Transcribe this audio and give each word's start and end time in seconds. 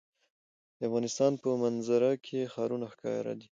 د 0.77 0.79
افغانستان 0.89 1.31
په 1.41 1.47
منظره 1.63 2.11
کې 2.25 2.39
ښارونه 2.53 2.85
ښکاره 2.93 3.33
ده. 3.39 3.47